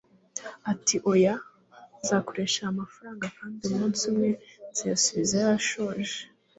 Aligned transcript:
ati 0.71 0.95
oya, 1.11 1.35
nzakoresha 2.01 2.59
aya 2.63 2.77
mafaranga 2.81 3.25
kandi 3.37 3.59
umunsi 3.65 4.01
umwe 4.11 4.29
nzayasubizayashoje 4.71 6.15